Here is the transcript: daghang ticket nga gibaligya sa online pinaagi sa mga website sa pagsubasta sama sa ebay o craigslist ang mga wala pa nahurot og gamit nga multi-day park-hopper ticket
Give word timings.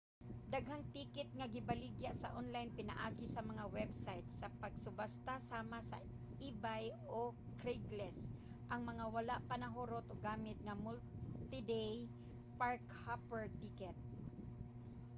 daghang 0.53 0.83
ticket 0.95 1.29
nga 1.37 1.47
gibaligya 1.55 2.11
sa 2.17 2.33
online 2.41 2.75
pinaagi 2.77 3.25
sa 3.29 3.41
mga 3.49 3.63
website 3.77 4.27
sa 4.39 4.47
pagsubasta 4.61 5.33
sama 5.51 5.79
sa 5.89 5.97
ebay 6.49 6.85
o 7.17 7.21
craigslist 7.59 8.21
ang 8.73 8.81
mga 8.89 9.05
wala 9.15 9.35
pa 9.47 9.55
nahurot 9.61 10.05
og 10.11 10.23
gamit 10.29 10.57
nga 10.65 10.75
multi-day 10.85 11.93
park-hopper 12.59 13.43
ticket 13.61 13.97